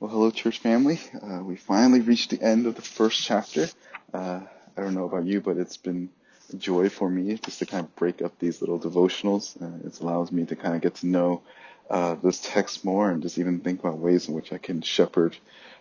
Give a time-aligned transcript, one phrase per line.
[0.00, 0.98] Well, hello, church family.
[1.22, 3.68] Uh, we finally reached the end of the first chapter.
[4.14, 4.40] Uh,
[4.74, 6.08] I don't know about you, but it's been
[6.50, 9.60] a joy for me just to kind of break up these little devotionals.
[9.60, 11.42] Uh, it allows me to kind of get to know
[11.90, 15.36] uh, this text more and just even think about ways in which I can shepherd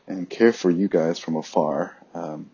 [0.05, 1.95] and care for you guys from afar.
[2.13, 2.51] Um,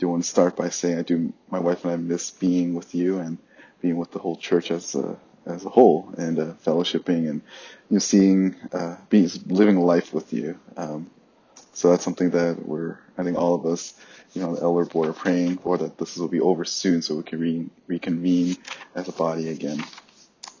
[0.00, 1.32] do want to start by saying I do.
[1.48, 3.38] My wife and I miss being with you and
[3.80, 5.16] being with the whole church as a
[5.46, 7.42] as a whole and uh, fellowshipping and
[7.88, 10.58] you know seeing uh, being living life with you.
[10.76, 11.10] Um,
[11.72, 13.94] so that's something that we're I think all of us
[14.32, 17.16] you know the elder board are praying for that this will be over soon so
[17.16, 18.56] we can re- reconvene
[18.94, 19.82] as a body again.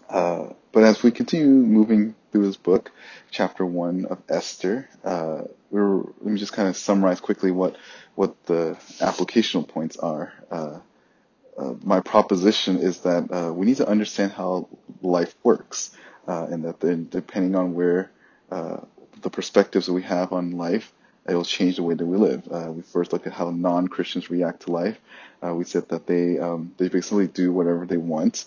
[0.08, 2.92] Uh, but as we continue moving through this book,
[3.30, 7.76] chapter one of Esther, uh, we're, let me just kind of summarize quickly what
[8.14, 10.32] what the applicational points are.
[11.58, 14.68] Uh, my proposition is that uh, we need to understand how
[15.02, 15.92] life works,
[16.28, 18.10] uh, and that depending on where
[18.50, 18.78] uh,
[19.22, 20.92] the perspectives that we have on life,
[21.28, 22.46] it will change the way that we live.
[22.50, 24.98] Uh, we first looked at how non-Christians react to life.
[25.42, 28.46] We said that they um, they basically do whatever they want.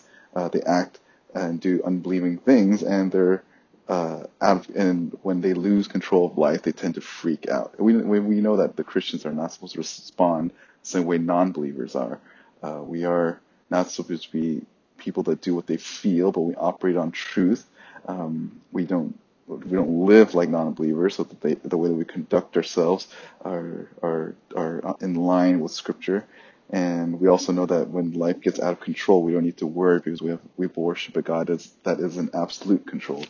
[0.52, 0.99] they act
[1.33, 3.43] and do unbelieving things, and they're
[3.89, 7.80] uh, out of, and when they lose control of life, they tend to freak out.
[7.80, 11.95] We, we know that the Christians are not supposed to respond the same way non-believers
[11.95, 12.19] are.
[12.63, 14.65] Uh, we are not supposed to be
[14.97, 17.65] people that do what they feel, but we operate on truth.
[18.07, 22.05] Um, we don't we don't live like non-believers, so that they, the way that we
[22.05, 23.07] conduct ourselves
[23.45, 26.25] are are are in line with Scripture.
[26.71, 29.67] And we also know that when life gets out of control, we don't need to
[29.67, 33.25] worry because we have we worship a God that's, that is in absolute control.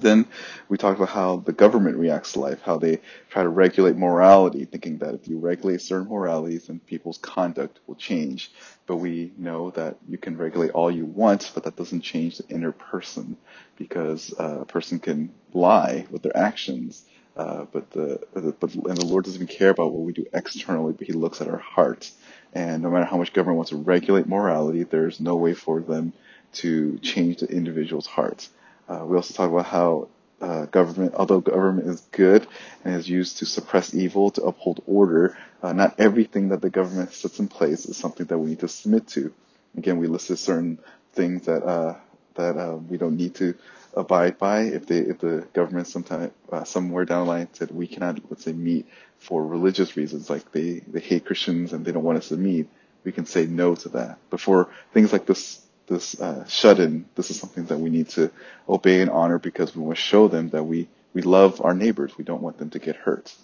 [0.00, 0.26] Then
[0.68, 4.64] we talked about how the government reacts to life, how they try to regulate morality,
[4.64, 8.50] thinking that if you regulate certain moralities, then people's conduct will change.
[8.86, 12.48] But we know that you can regulate all you want, but that doesn't change the
[12.48, 13.36] inner person,
[13.76, 17.04] because uh, a person can lie with their actions.
[17.34, 18.20] Uh, but the
[18.60, 21.40] but and the Lord doesn't even care about what we do externally, but He looks
[21.40, 22.10] at our heart.
[22.52, 26.12] And no matter how much government wants to regulate morality, there's no way for them
[26.54, 28.48] to change the individual's heart.
[28.88, 30.08] Uh, we also talk about how
[30.40, 32.46] uh, government, although government is good
[32.84, 37.12] and is used to suppress evil, to uphold order, uh, not everything that the government
[37.12, 39.32] sets in place is something that we need to submit to.
[39.76, 40.78] Again, we listed certain
[41.12, 41.96] things that uh,
[42.34, 43.54] that uh, we don't need to
[43.94, 44.62] abide by.
[44.62, 48.44] If they, if the government sometime uh, somewhere down the line said we cannot, let's
[48.44, 48.86] say, meet
[49.18, 52.68] for religious reasons, like they they hate Christians and they don't want us to meet,
[53.04, 54.18] we can say no to that.
[54.30, 58.30] But for things like this this uh, shut-in, this is something that we need to
[58.68, 62.16] obey and honor because we want to show them that we, we love our neighbors.
[62.16, 63.34] We don't want them to get hurt.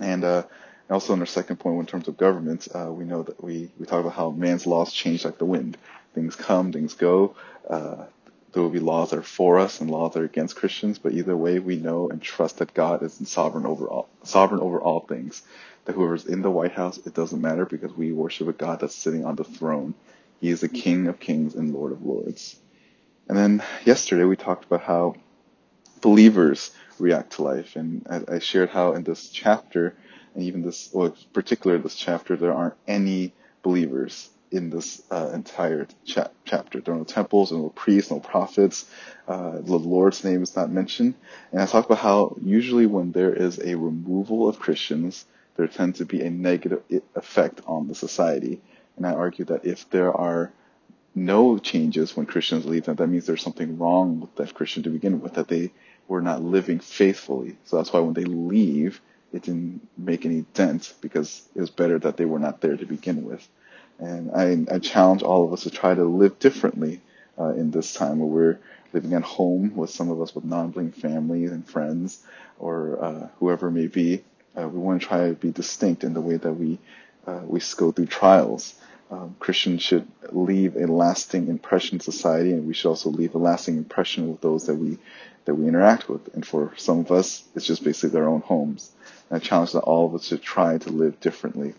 [0.00, 0.44] And uh,
[0.90, 3.86] also in our second point, in terms of government, uh, we know that we, we
[3.86, 5.76] talk about how man's laws change like the wind.
[6.14, 7.36] Things come, things go.
[7.68, 8.04] Uh,
[8.52, 11.12] there will be laws that are for us and laws that are against Christians, but
[11.12, 15.00] either way, we know and trust that God is sovereign over all, sovereign over all
[15.00, 15.42] things.
[15.86, 18.94] That whoever's in the White House, it doesn't matter because we worship a God that's
[18.94, 19.94] sitting on the throne
[20.40, 22.56] he is the King of Kings and Lord of Lords.
[23.28, 25.16] And then yesterday we talked about how
[26.00, 29.96] believers react to life, and I, I shared how in this chapter,
[30.34, 35.88] and even this, well, particular this chapter, there aren't any believers in this uh, entire
[36.04, 36.80] cha- chapter.
[36.80, 38.88] There are no temples, no priests, no prophets.
[39.26, 41.14] Uh, the Lord's name is not mentioned.
[41.50, 45.24] And I talked about how usually when there is a removal of Christians,
[45.56, 46.82] there tends to be a negative
[47.16, 48.60] effect on the society.
[48.96, 50.52] And I argue that if there are
[51.14, 54.90] no changes when Christians leave, then that means there's something wrong with that Christian to
[54.90, 55.72] begin with, that they
[56.08, 57.56] were not living faithfully.
[57.64, 59.00] So that's why when they leave,
[59.32, 62.86] it didn't make any dent because it was better that they were not there to
[62.86, 63.46] begin with.
[63.98, 67.00] And I, I challenge all of us to try to live differently
[67.38, 68.58] uh, in this time where we're
[68.92, 72.22] living at home with some of us with non-believing families and friends
[72.58, 74.22] or uh, whoever may be.
[74.56, 76.78] Uh, we want to try to be distinct in the way that we
[77.26, 78.74] uh, we go through trials.
[79.10, 83.38] Um, Christians should leave a lasting impression in society, and we should also leave a
[83.38, 84.98] lasting impression with those that we
[85.44, 86.34] that we interact with.
[86.34, 88.90] And for some of us, it's just basically their own homes.
[89.28, 91.74] And I challenge that all of us should try to live differently.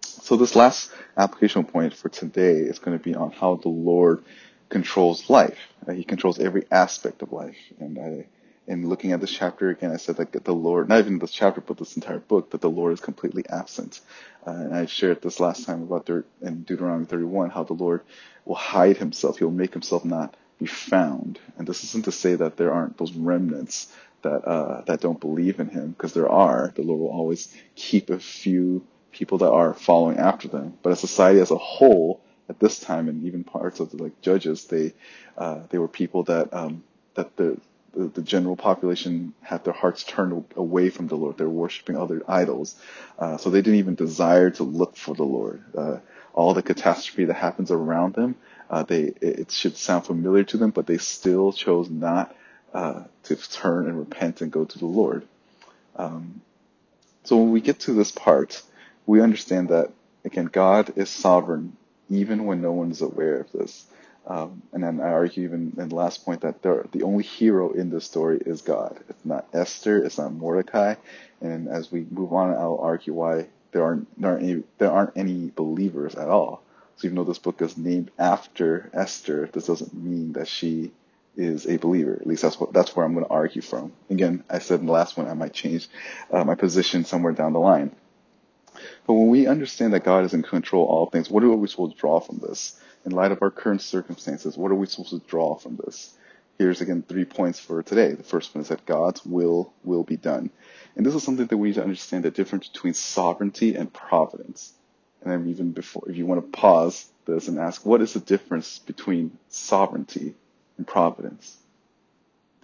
[0.00, 4.24] So this last application point for today is going to be on how the Lord
[4.70, 5.58] controls life.
[5.86, 8.26] Uh, he controls every aspect of life, and I
[8.66, 11.60] in looking at this chapter again, I said that the Lord, not even this chapter,
[11.60, 14.00] but this entire book, that the Lord is completely absent.
[14.46, 16.08] Uh, and I shared this last time about
[16.42, 18.02] in Deuteronomy 31, how the Lord
[18.44, 19.38] will hide himself.
[19.38, 21.38] He'll make himself not be found.
[21.58, 23.92] And this isn't to say that there aren't those remnants
[24.22, 26.72] that, uh, that don't believe in him, because there are.
[26.74, 30.76] The Lord will always keep a few people that are following after them.
[30.82, 34.20] But a society as a whole, at this time, and even parts of the like
[34.22, 34.94] judges, they,
[35.38, 36.84] uh, they were people that, um,
[37.14, 37.58] that the,
[37.96, 41.38] the, general population had their hearts turned away from the Lord.
[41.38, 42.76] They were worshiping other idols.
[43.18, 45.62] Uh, so they didn't even desire to look for the Lord.
[45.76, 45.98] Uh,
[46.34, 48.36] all the catastrophe that happens around them,
[48.68, 52.36] uh, they it should sound familiar to them, but they still chose not
[52.74, 55.26] uh, to turn and repent and go to the Lord.
[55.96, 56.42] Um,
[57.24, 58.62] so when we get to this part,
[59.06, 59.90] we understand that
[60.24, 61.76] again, God is sovereign
[62.10, 63.86] even when no one is aware of this.
[64.26, 67.90] Um, and then I argue even in the last point that the only hero in
[67.90, 68.98] this story is God.
[69.08, 70.96] It's not Esther, it's not Mordecai.
[71.40, 75.16] And as we move on, I'll argue why there aren't, there aren't, any, there aren't
[75.16, 76.62] any believers at all.
[76.96, 80.92] So even though this book is named after Esther, this doesn't mean that she
[81.36, 82.16] is a believer.
[82.18, 83.92] At least that's what that's where I'm going to argue from.
[84.08, 85.88] Again, I said in the last one I might change
[86.32, 87.94] uh, my position somewhere down the line.
[89.06, 91.68] But when we understand that God is in control of all things, what are we
[91.68, 92.80] supposed to draw from this?
[93.06, 96.12] In light of our current circumstances, what are we supposed to draw from this?
[96.58, 98.12] Here's again three points for today.
[98.12, 100.50] The first one is that God's will will be done.
[100.96, 104.72] And this is something that we need to understand the difference between sovereignty and providence.
[105.22, 108.20] And then even before, if you want to pause this and ask, what is the
[108.20, 110.34] difference between sovereignty
[110.76, 111.56] and providence?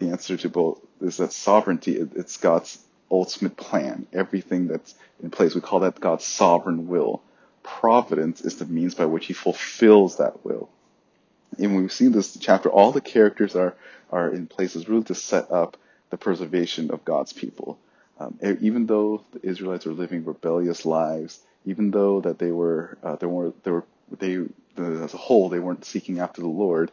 [0.01, 2.81] The answer to both is that sovereignty, it's God's
[3.13, 5.55] ultimate plan, everything that's in place.
[5.55, 7.23] We call that God's sovereign will.
[7.63, 10.69] Providence is the means by which he fulfills that will.
[11.59, 13.75] And we've seen this chapter, all the characters are,
[14.11, 15.77] are in places really to set up
[16.11, 17.79] the preservation of God's people.
[18.19, 23.17] Um, even though the Israelites were living rebellious lives, even though that they were, uh,
[23.17, 23.85] they were, they were,
[24.19, 24.39] they,
[24.77, 26.91] as a whole, they weren't seeking after the Lord,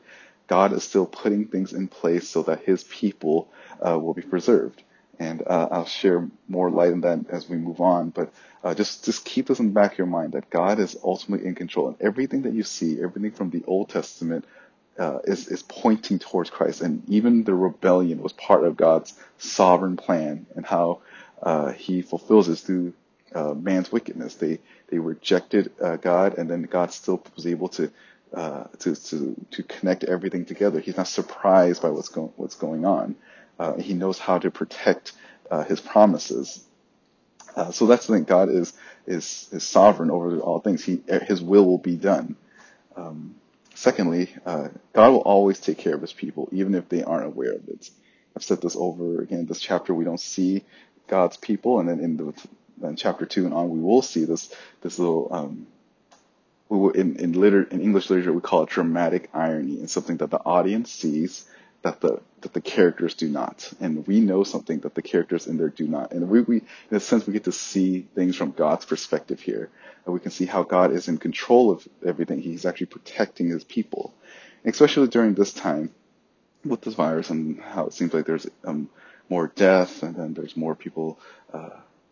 [0.47, 3.49] God is still putting things in place so that his people
[3.85, 4.81] uh, will be preserved
[5.19, 8.11] and uh, I'll share more light on that as we move on.
[8.11, 8.31] But
[8.63, 11.47] uh, just just keep this in the back of your mind that God is ultimately
[11.47, 14.45] in control, and everything that you see, everything from the Old Testament,
[14.99, 19.97] uh, is is pointing towards Christ, and even the rebellion was part of God's sovereign
[19.97, 21.01] plan and how
[21.43, 22.93] uh, He fulfills this through
[23.35, 24.35] uh, man's wickedness.
[24.35, 27.91] They they rejected uh, God, and then God still was able to.
[28.79, 30.79] to to to connect everything together.
[30.79, 33.15] He's not surprised by what's going what's going on.
[33.59, 35.11] Uh, he knows how to protect
[35.51, 36.63] uh, his promises.
[37.55, 38.23] Uh, so that's the thing.
[38.23, 38.73] God is,
[39.05, 40.83] is, is sovereign over all things.
[40.83, 42.35] He, his will will be done.
[42.95, 43.35] Um,
[43.75, 47.53] secondly, uh, God will always take care of his people, even if they aren't aware
[47.53, 47.89] of it.
[48.35, 49.45] I've said this over again.
[49.45, 50.63] This chapter, we don't see
[51.07, 52.33] God's people, and then in the
[52.87, 55.67] in chapter two and on, we will see this this little um,
[56.69, 60.17] we will, in in, liter, in English literature we call it dramatic irony, and something
[60.17, 61.45] that the audience sees
[61.81, 65.57] that the that the characters do not, and we know something that the characters in
[65.57, 66.11] there do not.
[66.11, 66.57] And we, we
[66.89, 69.69] in a sense, we get to see things from God's perspective here,
[70.05, 72.41] and we can see how God is in control of everything.
[72.41, 74.13] He's actually protecting His people,
[74.65, 75.91] especially during this time
[76.65, 78.89] with this virus and how it seems like there's um,
[79.29, 81.19] more death, and then there's more people.
[81.53, 81.69] Uh,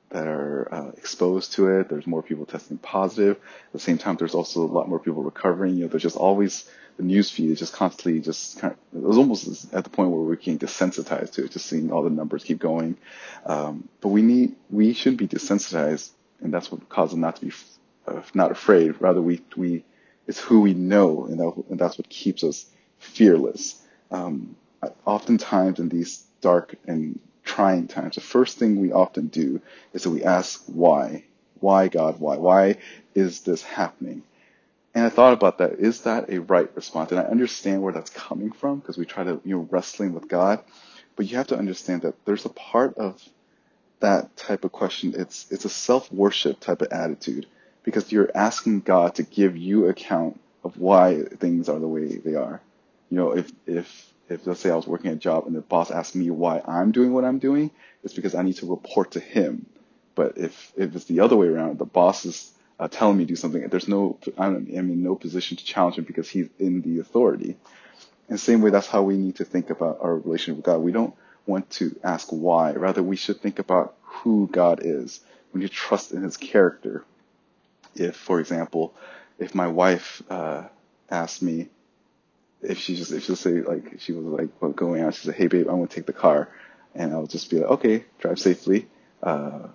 [0.09, 1.89] that are uh, exposed to it.
[1.89, 3.37] There's more people testing positive.
[3.37, 5.75] At the same time, there's also a lot more people recovering.
[5.75, 9.05] You know, there's just always the news feed is just constantly just kind of, it
[9.05, 12.09] was almost at the point where we're getting desensitized to it, just seeing all the
[12.09, 12.97] numbers keep going.
[13.45, 16.09] Um, but we need, we should be desensitized,
[16.41, 17.51] and that's what causes us not to be,
[18.07, 18.95] uh, not afraid.
[18.99, 19.85] Rather, we, we,
[20.25, 22.65] it's who we know, and, that, and that's what keeps us
[22.97, 23.81] fearless.
[24.09, 24.55] Um,
[25.05, 29.61] oftentimes in these dark and trying times, the first thing we often do
[29.93, 31.23] is that we ask why.
[31.59, 32.19] Why, God?
[32.19, 32.37] Why?
[32.37, 32.77] Why
[33.15, 34.21] is this happening?
[34.93, 35.73] And I thought about that.
[35.73, 37.11] Is that a right response?
[37.11, 40.27] And I understand where that's coming from because we try to, you know, wrestling with
[40.27, 40.63] God.
[41.15, 43.23] But you have to understand that there's a part of
[44.01, 45.13] that type of question.
[45.17, 47.47] It's, it's a self-worship type of attitude
[47.83, 52.35] because you're asking God to give you account of why things are the way they
[52.35, 52.61] are.
[53.09, 55.91] You know, if, if, if let's say I was working a job and the boss
[55.91, 57.71] asked me why I'm doing what I'm doing,
[58.03, 59.65] it's because I need to report to him.
[60.15, 63.29] But if, if it's the other way around, the boss is uh, telling me to
[63.29, 63.67] do something.
[63.67, 67.55] There's no, I'm in no position to challenge him because he's in the authority.
[68.29, 70.79] And same way, that's how we need to think about our relationship with God.
[70.79, 71.13] We don't
[71.45, 72.73] want to ask why.
[72.73, 75.21] Rather, we should think about who God is.
[75.53, 77.05] We need to trust in his character.
[77.95, 78.93] If, for example,
[79.39, 80.63] if my wife uh,
[81.09, 81.69] asked me,
[82.61, 85.35] if she just, if she'll say, like, she was like well, going out, she said,
[85.35, 86.49] hey, babe, I'm to take the car.
[86.95, 88.87] And I'll just be like, okay, drive safely.
[89.21, 89.67] Uh,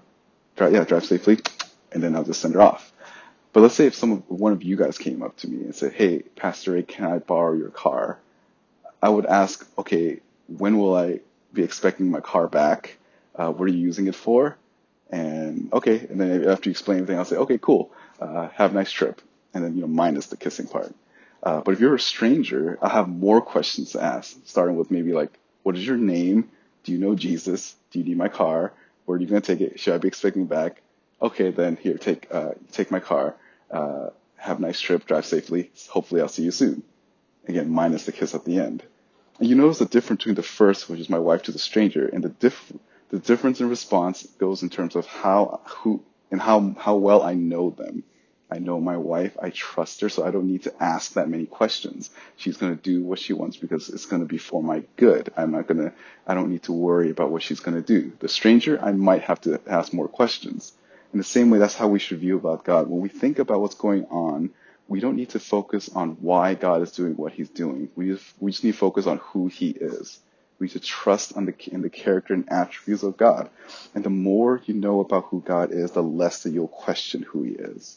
[0.56, 1.38] drive, yeah, drive safely.
[1.92, 2.92] And then I'll just send her off.
[3.52, 5.92] But let's say if some one of you guys came up to me and said,
[5.92, 8.18] "Hey, Pastor A, can I borrow your car?"
[9.02, 11.20] I would ask, "Okay, when will I
[11.52, 12.96] be expecting my car back?
[13.34, 14.56] Uh, what are you using it for?"
[15.10, 17.90] And okay, and then after you explain everything, I'll say, "Okay, cool.
[18.18, 19.20] Uh, have a nice trip."
[19.52, 20.94] And then you know, minus the kissing part.
[21.42, 25.12] Uh, but if you're a stranger, I have more questions to ask, starting with maybe
[25.12, 26.50] like, What is your name?
[26.84, 27.74] Do you know Jesus?
[27.90, 28.72] Do you need my car?
[29.04, 29.80] Where are you going to take it?
[29.80, 30.80] Should I be expecting back?
[31.20, 33.36] Okay, then here, take uh, take my car.
[33.70, 35.06] Uh, have a nice trip.
[35.06, 35.70] Drive safely.
[35.88, 36.82] Hopefully, I'll see you soon.
[37.46, 38.82] Again, minus the kiss at the end.
[39.38, 42.06] And you notice the difference between the first, which is my wife to the stranger,
[42.06, 42.72] and the diff
[43.10, 47.34] the difference in response goes in terms of how who and how how well I
[47.34, 48.04] know them.
[48.52, 49.34] I know my wife.
[49.40, 52.10] I trust her, so I don't need to ask that many questions.
[52.36, 55.32] She's going to do what she wants because it's going to be for my good.
[55.38, 55.92] I'm not going to,
[56.26, 58.12] I don't need to worry about what she's going to do.
[58.18, 60.74] The stranger, I might have to ask more questions.
[61.14, 62.88] In the same way, that's how we should view about God.
[62.88, 64.50] When we think about what's going on,
[64.86, 67.88] we don't need to focus on why God is doing what he's doing.
[67.96, 70.20] We just, we just need to focus on who he is.
[70.58, 73.48] We need to trust on the, in the character and attributes of God.
[73.94, 77.44] And the more you know about who God is, the less that you'll question who
[77.44, 77.96] he is.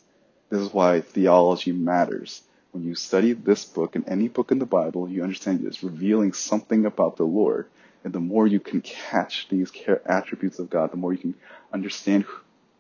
[0.56, 2.42] This is why theology matters.
[2.72, 6.32] When you study this book and any book in the Bible, you understand it's revealing
[6.32, 7.68] something about the Lord.
[8.06, 9.70] And the more you can catch these
[10.06, 11.36] attributes of God, the more you can
[11.74, 12.24] understand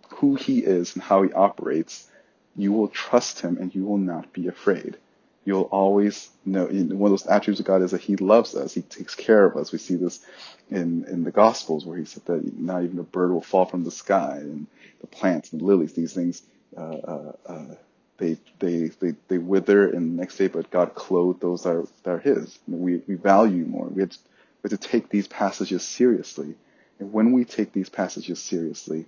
[0.07, 2.09] who He is and how He operates,
[2.55, 4.95] you will trust Him and you will not be afraid.
[5.43, 8.73] You'll always know, one of those attributes of God is that He loves us.
[8.73, 9.73] He takes care of us.
[9.73, 10.25] We see this
[10.71, 13.83] in, in the Gospels where He said that not even a bird will fall from
[13.83, 14.65] the sky and
[15.01, 16.41] the plants and lilies, these things
[16.77, 17.75] Uh, uh, uh,
[18.17, 21.87] they, they, they, they wither and the next day, but God clothed those that are,
[22.03, 22.57] that are His.
[22.67, 23.85] We, we value more.
[23.85, 24.17] We have, to,
[24.63, 26.55] we have to take these passages seriously.
[26.99, 29.05] And when we take these passages seriously,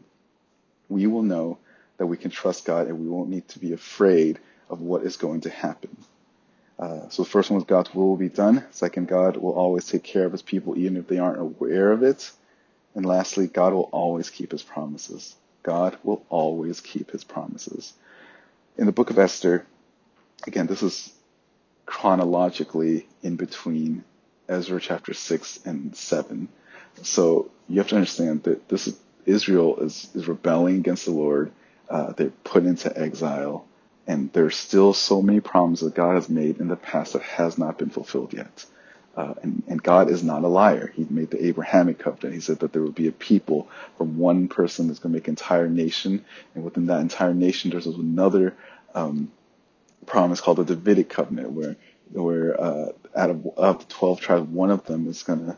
[0.89, 1.57] we will know
[1.97, 5.17] that we can trust God and we won't need to be afraid of what is
[5.17, 5.95] going to happen.
[6.77, 8.63] Uh, so the first one was God's will will be done.
[8.71, 12.03] Second, God will always take care of his people even if they aren't aware of
[12.03, 12.29] it.
[12.93, 15.35] And lastly, God will always keep his promises.
[15.63, 17.93] God will always keep his promises.
[18.77, 19.65] In the book of Esther,
[20.45, 21.11] again, this is
[21.85, 24.03] chronologically in between
[24.47, 26.47] Ezra chapter 6 and 7.
[27.03, 31.51] So you have to understand that this is, Israel is, is rebelling against the Lord.
[31.89, 33.65] Uh, they're put into exile.
[34.05, 37.57] And there's still so many promises that God has made in the past that has
[37.57, 38.65] not been fulfilled yet.
[39.17, 40.93] Uh, and, and, God is not a liar.
[40.95, 42.35] He made the Abrahamic covenant.
[42.35, 45.27] He said that there would be a people from one person that's going to make
[45.27, 48.55] an entire nation, and within that entire nation, there's another
[48.93, 49.31] um,
[50.05, 51.75] promise called the Davidic covenant, where
[52.11, 55.57] where uh, out of, of the twelve tribes, one of them is going to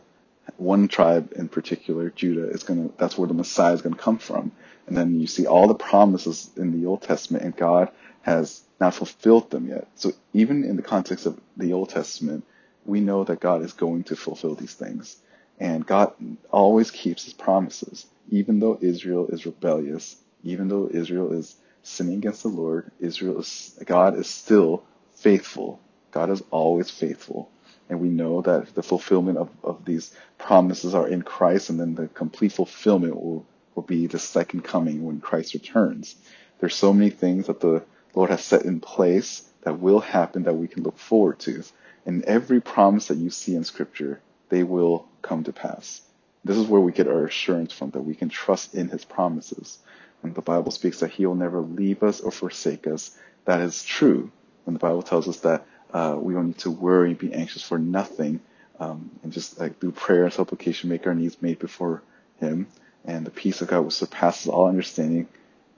[0.56, 4.00] one tribe in particular, Judah, is going to that's where the Messiah is going to
[4.00, 4.52] come from.
[4.86, 7.90] And then you see all the promises in the Old Testament, and God
[8.22, 9.86] has not fulfilled them yet.
[9.96, 12.44] So even in the context of the Old Testament
[12.90, 15.16] we know that God is going to fulfill these things.
[15.58, 16.12] And God
[16.50, 18.06] always keeps his promises.
[18.30, 23.78] Even though Israel is rebellious, even though Israel is sinning against the Lord, Israel is,
[23.84, 24.82] God is still
[25.14, 25.80] faithful.
[26.10, 27.50] God is always faithful.
[27.88, 31.94] And we know that the fulfillment of, of these promises are in Christ, and then
[31.94, 33.44] the complete fulfillment will,
[33.74, 36.16] will be the second coming when Christ returns.
[36.58, 40.54] There's so many things that the Lord has set in place that will happen that
[40.54, 41.62] we can look forward to.
[42.06, 46.00] And every promise that you see in Scripture, they will come to pass.
[46.44, 49.78] This is where we get our assurance from, that we can trust in His promises.
[50.22, 53.84] When the Bible speaks that He will never leave us or forsake us, that is
[53.84, 54.30] true.
[54.64, 57.62] When the Bible tells us that uh, we don't need to worry and be anxious
[57.62, 58.40] for nothing,
[58.78, 62.02] um, and just like through prayer and supplication, make our needs made before
[62.38, 62.66] Him,
[63.04, 65.28] and the peace of God, which surpasses all understanding,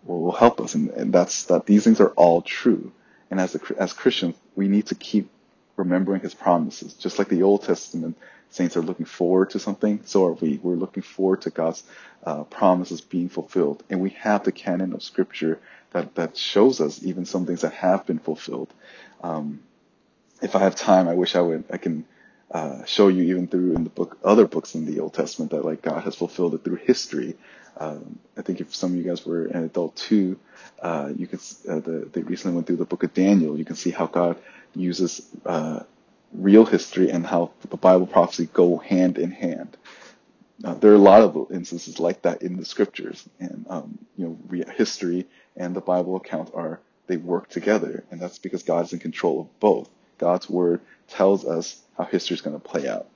[0.05, 0.75] will, will help us.
[0.75, 1.67] And, and that's that.
[1.67, 2.93] These things are all true.
[3.31, 5.31] And as a, as Christians, we need to keep
[5.77, 6.95] remembering his promises.
[6.95, 8.17] Just like the Old Testament
[8.51, 10.61] saints are looking forward to something, so are we.
[10.63, 11.83] We're looking forward to God's
[12.25, 13.83] uh, promises being fulfilled.
[13.91, 15.59] And we have the canon of scripture
[15.93, 18.73] that, that shows us even some things that have been fulfilled.
[19.23, 19.63] Um,
[20.41, 22.05] if I have time, I wish I would, I can
[22.51, 25.65] uh, show you even through in the book, other books in the Old Testament that
[25.65, 27.37] like God has fulfilled it through history.
[27.79, 30.39] Um, I think if some of you guys were an adult too,
[30.81, 33.57] uh, you could, uh, the, they recently went through the book of Daniel.
[33.57, 34.37] You can see how God
[34.75, 35.81] uses uh,
[36.33, 39.77] real history and how the Bible prophecy go hand in hand.
[40.65, 44.39] Uh, there are a lot of instances like that in the scriptures, and um, you
[44.51, 45.27] know, history
[45.57, 49.61] and the Bible account are they work together, and that's because God's in control of
[49.61, 49.89] both.
[50.19, 53.09] God's word tells us how history is going to play out,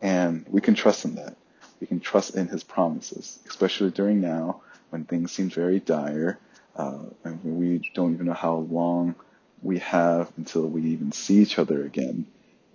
[0.00, 1.36] and we can trust in that.
[1.78, 6.38] We can trust in His promises, especially during now when things seem very dire,
[6.74, 9.14] uh, and we don't even know how long
[9.62, 12.26] we have until we even see each other again.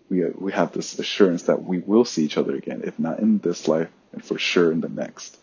[0.09, 3.39] We, we have this assurance that we will see each other again, if not in
[3.39, 5.37] this life, and for sure in the next.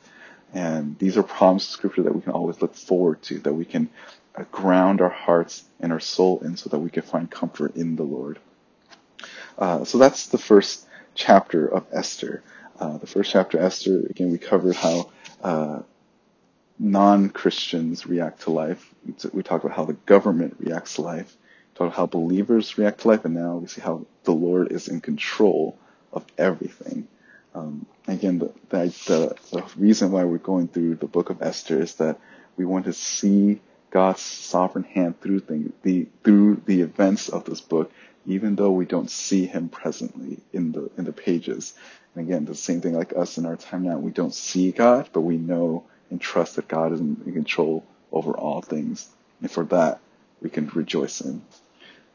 [0.52, 3.64] And these are promises of scripture that we can always look forward to, that we
[3.64, 3.88] can
[4.36, 7.96] uh, ground our hearts and our soul in so that we can find comfort in
[7.96, 8.38] the Lord.
[9.58, 12.42] Uh, so that's the first chapter of Esther.
[12.78, 15.10] Uh, the first chapter, Esther, again, we covered how
[15.42, 15.80] uh,
[16.80, 18.92] non-Christians react to life.
[19.32, 21.36] We talked about how the government reacts to life.
[21.36, 24.72] We talked about how believers react to life, and now we see how the Lord
[24.72, 25.78] is in control
[26.12, 27.06] of everything.
[27.54, 31.96] Um, again, the, the, the reason why we're going through the book of Esther is
[31.96, 32.18] that
[32.56, 33.60] we want to see
[33.90, 37.92] God's sovereign hand through things, the through the events of this book,
[38.24, 41.74] even though we don't see Him presently in the in the pages.
[42.14, 43.98] And again, the same thing like us in our time now.
[43.98, 48.32] We don't see God, but we know and trust that God is in control over
[48.32, 49.08] all things.
[49.40, 50.00] And for that,
[50.40, 51.42] we can rejoice in.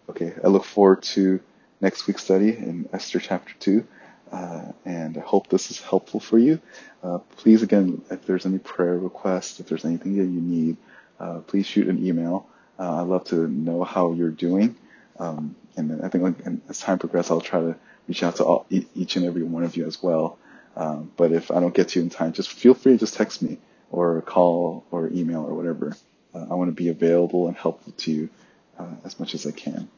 [0.09, 1.39] Okay, I look forward to
[1.81, 3.87] next week's study in Esther chapter 2.
[4.31, 6.59] Uh, and I hope this is helpful for you.
[7.03, 10.77] Uh, please, again, if there's any prayer requests, if there's anything that you need,
[11.19, 12.47] uh, please shoot an email.
[12.77, 14.75] Uh, I'd love to know how you're doing.
[15.19, 16.37] Um, and I think
[16.69, 17.75] as time progresses, I'll try to
[18.07, 20.37] reach out to all, each and every one of you as well.
[20.75, 23.13] Um, but if I don't get to you in time, just feel free to just
[23.13, 23.57] text me
[23.91, 25.95] or call or email or whatever.
[26.33, 28.29] Uh, I want to be available and helpful to you
[28.77, 29.89] uh, as much as I can.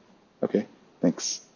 [0.43, 0.67] Okay,
[1.01, 1.46] thanks.